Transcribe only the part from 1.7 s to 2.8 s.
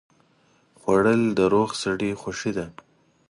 سړي خوښي ده